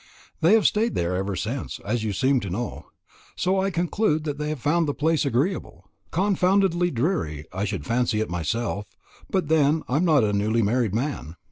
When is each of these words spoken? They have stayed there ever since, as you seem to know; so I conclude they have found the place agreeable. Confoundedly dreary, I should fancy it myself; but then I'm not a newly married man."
They 0.39 0.53
have 0.53 0.65
stayed 0.65 0.95
there 0.95 1.15
ever 1.15 1.35
since, 1.35 1.79
as 1.85 2.03
you 2.03 2.11
seem 2.11 2.39
to 2.39 2.49
know; 2.49 2.87
so 3.35 3.61
I 3.61 3.69
conclude 3.69 4.23
they 4.23 4.49
have 4.49 4.59
found 4.59 4.87
the 4.87 4.95
place 4.95 5.25
agreeable. 5.27 5.91
Confoundedly 6.09 6.89
dreary, 6.89 7.45
I 7.53 7.65
should 7.65 7.85
fancy 7.85 8.19
it 8.19 8.27
myself; 8.27 8.87
but 9.29 9.47
then 9.47 9.83
I'm 9.87 10.03
not 10.03 10.23
a 10.23 10.33
newly 10.33 10.63
married 10.63 10.95
man." 10.95 11.35